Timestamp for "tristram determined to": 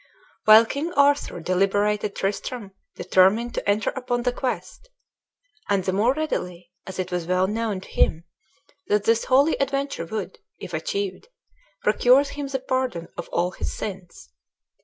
2.15-3.69